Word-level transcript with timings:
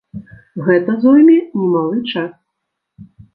Гэта 0.67 0.95
зойме 1.03 1.35
немалы 1.59 2.01
час. 2.15 2.33